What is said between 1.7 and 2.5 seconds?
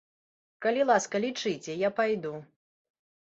я пайду.